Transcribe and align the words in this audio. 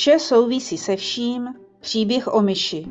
Vše 0.00 0.18
souvisí 0.18 0.78
se 0.78 0.96
vším, 0.96 1.54
příběh 1.80 2.34
o 2.34 2.42
myši. 2.42 2.86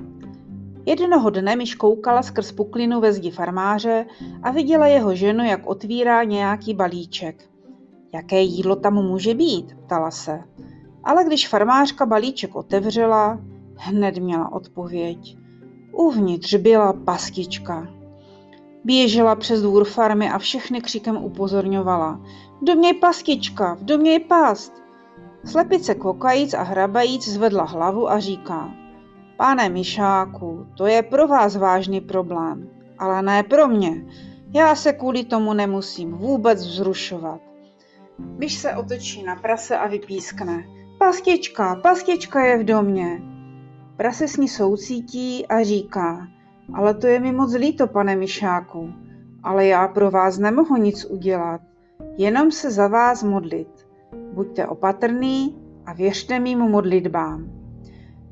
Jednoho 0.85 1.29
dne 1.29 1.55
myš 1.55 1.75
koukala 1.75 2.21
skrz 2.23 2.51
puklinu 2.51 3.01
ve 3.01 3.13
zdi 3.13 3.31
farmáře 3.31 4.05
a 4.43 4.51
viděla 4.51 4.87
jeho 4.87 5.15
ženu, 5.15 5.45
jak 5.45 5.67
otvírá 5.67 6.23
nějaký 6.23 6.73
balíček. 6.73 7.49
Jaké 8.13 8.41
jídlo 8.41 8.75
tam 8.75 8.93
může 8.93 9.33
být? 9.33 9.77
ptala 9.85 10.11
se. 10.11 10.43
Ale 11.03 11.25
když 11.25 11.47
farmářka 11.47 12.05
balíček 12.05 12.55
otevřela, 12.55 13.39
hned 13.75 14.17
měla 14.17 14.51
odpověď. 14.51 15.37
Uvnitř 15.91 16.55
byla 16.55 16.93
pastička. 16.93 17.87
Běžela 18.83 19.35
přes 19.35 19.61
dvůr 19.61 19.85
farmy 19.85 20.29
a 20.29 20.37
všechny 20.37 20.81
křikem 20.81 21.17
upozorňovala. 21.17 22.21
V 22.61 22.65
domě 22.65 22.89
je 22.89 22.93
pastička, 22.93 23.73
v 23.73 23.83
domě 23.83 24.11
je 24.11 24.19
past. 24.19 24.78
Slepice 25.45 25.95
kokajíc 25.95 26.53
a 26.53 26.61
hrabajíc 26.61 27.27
zvedla 27.27 27.63
hlavu 27.63 28.09
a 28.09 28.19
říká. 28.19 28.71
Pane 29.37 29.69
Mišáku, 29.69 30.67
to 30.77 30.85
je 30.85 31.03
pro 31.03 31.27
vás 31.27 31.55
vážný 31.55 32.01
problém, 32.01 32.69
ale 32.97 33.21
ne 33.21 33.43
pro 33.43 33.67
mě. 33.67 34.05
Já 34.53 34.75
se 34.75 34.93
kvůli 34.93 35.23
tomu 35.23 35.53
nemusím 35.53 36.11
vůbec 36.11 36.59
vzrušovat. 36.59 37.41
Myš 38.37 38.57
se 38.57 38.75
otočí 38.75 39.23
na 39.23 39.35
prase 39.35 39.77
a 39.77 39.87
vypískne. 39.87 40.63
Pastička, 40.99 41.75
pastička 41.75 42.45
je 42.45 42.57
v 42.57 42.63
domě. 42.63 43.21
Prase 43.97 44.27
s 44.27 44.37
ní 44.37 44.47
soucítí 44.47 45.47
a 45.47 45.63
říká, 45.63 46.27
ale 46.73 46.93
to 46.93 47.07
je 47.07 47.19
mi 47.19 47.31
moc 47.31 47.53
líto, 47.53 47.87
pane 47.87 48.15
Mišáku, 48.15 48.93
ale 49.43 49.65
já 49.65 49.87
pro 49.87 50.11
vás 50.11 50.37
nemohu 50.37 50.77
nic 50.77 51.05
udělat, 51.05 51.61
jenom 52.17 52.51
se 52.51 52.71
za 52.71 52.87
vás 52.87 53.23
modlit. 53.23 53.88
Buďte 54.39 54.67
opatrný 54.67 55.57
a 55.85 55.93
věřte 55.93 56.39
mým 56.39 56.59
modlitbám. 56.59 57.49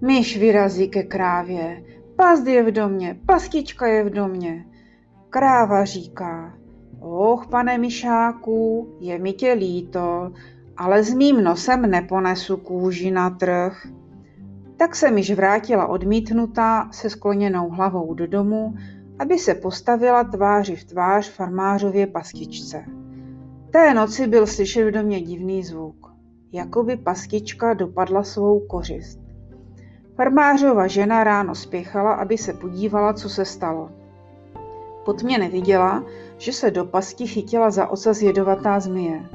Myš 0.02 0.38
vyrazí 0.40 0.90
ke 0.90 1.04
krávě. 1.04 1.84
Past 2.16 2.48
je 2.48 2.64
v 2.64 2.72
domě, 2.72 3.20
pastička 3.26 3.88
je 3.88 4.04
v 4.04 4.09
domě. 4.09 4.66
Kráva 5.30 5.86
říká, 5.86 6.54
och, 7.00 7.48
pane 7.48 7.78
myšáku, 7.78 8.90
je 9.00 9.20
mi 9.20 9.34
tě 9.34 9.54
líto, 9.54 10.32
ale 10.78 11.04
s 11.04 11.14
mým 11.14 11.44
nosem 11.44 11.82
neponesu 11.82 12.58
kůži 12.58 13.12
na 13.12 13.30
trh. 13.30 13.88
Tak 14.78 14.95
se 14.95 15.12
myš 15.12 15.32
vrátila 15.32 15.88
odmítnutá 15.88 16.89
se 16.92 17.10
skloněnou 17.10 17.70
hlavou 17.70 18.14
do 18.14 18.28
domu, 18.28 18.76
aby 19.20 19.38
se 19.38 19.56
postavila 19.56 20.23
tváři 20.23 20.76
v 20.76 20.84
tvář 20.84 21.30
farmářově 21.30 22.08
pastičce. 22.08 22.86
Té 23.72 23.94
noci 23.94 24.28
byl 24.28 24.48
slyšet 24.48 24.86
v 24.86 24.92
domě 24.92 25.22
divný 25.22 25.64
zvuk, 25.64 26.12
jako 26.52 26.84
by 26.84 26.98
pastička 26.98 27.73
dopadla 27.73 28.23
svou 28.23 28.60
kořist. 28.60 29.20
Farmářova 30.16 30.88
žena 30.88 31.23
ráno 31.23 31.56
spěchala, 31.56 32.14
aby 32.14 32.38
se 32.38 32.54
podívala, 32.54 33.14
co 33.14 33.30
se 33.30 33.45
stalo. 33.45 33.90
Pod 35.06 35.23
mě 35.23 35.38
neviděla, 35.38 36.04
že 36.38 36.54
se 36.54 36.72
do 36.72 36.86
pasti 36.86 37.28
chytila 37.28 37.70
za 37.70 37.88
ocas 37.88 38.22
jedovatá 38.22 38.80
zmije. 38.80 39.30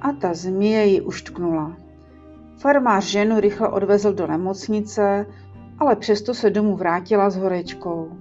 A 0.00 0.12
ta 0.12 0.34
zmije 0.34 0.86
ji 0.86 1.00
uštknula. 1.00 1.76
Farmář 2.56 3.04
ženu 3.04 3.40
rychle 3.40 3.68
odvezl 3.68 4.12
do 4.12 4.26
nemocnice, 4.26 5.26
ale 5.78 5.96
přesto 5.96 6.34
se 6.34 6.50
domů 6.50 6.76
vrátila 6.76 7.30
s 7.30 7.36
horečkou. 7.36 8.12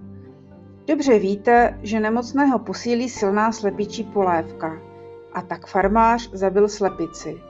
Dobře 0.88 1.19
víte, 1.19 1.80
že 1.83 2.00
nemocného 2.00 2.59
posílí 2.59 3.09
silná 3.09 3.52
slepičí 3.52 4.03
polévka 4.03 4.88
a 5.33 5.41
tak 5.41 5.67
farmář 5.67 6.30
zabil 6.33 6.69
slepici. 6.69 7.41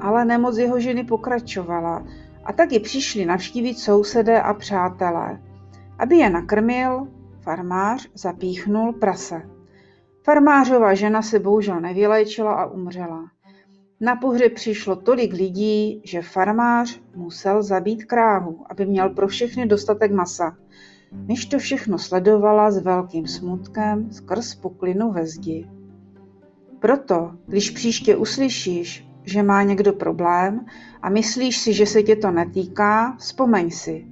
Ale 0.00 0.24
nemoc 0.24 0.56
jeho 0.58 0.80
ženy 0.80 1.04
pokračovala 1.04 2.04
a 2.44 2.52
tak 2.52 2.72
ji 2.72 2.80
přišli 2.80 3.24
navštívit 3.24 3.78
sousedé 3.78 4.42
a 4.42 4.54
přátelé. 4.54 5.40
Aby 5.98 6.16
je 6.16 6.30
nakrmil, 6.30 7.06
farmář 7.40 8.08
zapíchnul 8.14 8.92
prase. 8.92 9.42
Farmářova 10.24 10.94
žena 10.94 11.22
se 11.22 11.38
bohužel 11.38 11.80
nevyléčila 11.80 12.52
a 12.54 12.66
umřela. 12.66 13.24
Na 14.00 14.16
pohřeb 14.16 14.52
přišlo 14.54 14.96
tolik 14.96 15.32
lidí, 15.32 16.02
že 16.04 16.22
farmář 16.22 17.00
musel 17.14 17.62
zabít 17.62 18.04
krávu, 18.04 18.64
aby 18.70 18.86
měl 18.86 19.10
pro 19.10 19.28
všechny 19.28 19.66
dostatek 19.66 20.12
masa. 20.12 20.56
Myš 21.12 21.46
to 21.46 21.58
všechno 21.58 21.98
sledovala 21.98 22.70
s 22.70 22.78
velkým 22.78 23.26
smutkem 23.26 24.12
skrz 24.12 24.54
puklinu 24.54 25.12
ve 25.12 25.26
zdi 25.26 25.70
proto, 26.82 27.30
když 27.46 27.70
příště 27.70 28.16
uslyšíš, 28.16 29.06
že 29.24 29.42
má 29.42 29.62
někdo 29.62 29.92
problém 29.92 30.66
a 31.02 31.08
myslíš 31.10 31.58
si, 31.58 31.72
že 31.72 31.86
se 31.86 32.02
tě 32.02 32.16
to 32.16 32.30
netýká, 32.30 33.16
vzpomeň 33.18 33.70
si, 33.70 34.06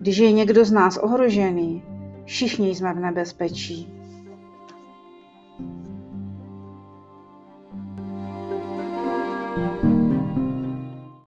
když 0.00 0.16
je 0.18 0.32
někdo 0.32 0.64
z 0.64 0.72
nás 0.72 0.96
ohrožený, 0.96 1.82
všichni 2.24 2.74
jsme 2.74 2.94
v 2.94 3.00
nebezpečí. 3.00 3.94